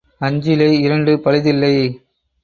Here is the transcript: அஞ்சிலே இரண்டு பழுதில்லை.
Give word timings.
அஞ்சிலே 0.21 0.67
இரண்டு 0.79 1.11
பழுதில்லை. 1.17 1.75